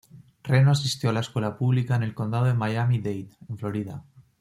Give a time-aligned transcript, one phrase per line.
[0.43, 4.03] Reno asistió a la escuela pública en el condado de Miami-Dade en Florida.